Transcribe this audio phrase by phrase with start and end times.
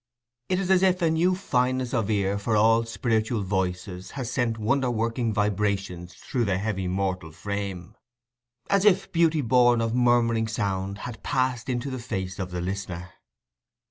[0.49, 4.57] It is as if a new fineness of ear for all spiritual voices had sent
[4.57, 11.21] wonder working vibrations through the heavy mortal frame—as if "beauty born of murmuring sound" had
[11.21, 13.11] passed into the face of the listener.